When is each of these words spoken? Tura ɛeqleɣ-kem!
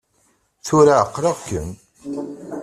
Tura 0.65 0.93
ɛeqleɣ-kem! 1.01 1.71